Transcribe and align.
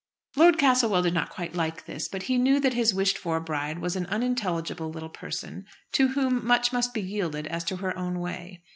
Lord 0.35 0.57
Castlewell 0.57 1.03
did 1.03 1.13
not 1.13 1.29
quite 1.29 1.53
like 1.53 1.85
this; 1.85 2.07
but 2.07 2.23
he 2.23 2.39
knew 2.39 2.59
that 2.61 2.73
his 2.73 2.91
wished 2.91 3.19
for 3.19 3.39
bride 3.39 3.77
was 3.77 3.95
an 3.95 4.07
unintelligible 4.07 4.89
little 4.89 5.09
person, 5.09 5.65
to 5.91 6.07
whom 6.07 6.43
much 6.43 6.73
must 6.73 6.91
be 6.91 7.03
yielded 7.03 7.45
as 7.45 7.63
to 7.65 7.75
her 7.75 7.95
own 7.95 8.17
way. 8.17 8.63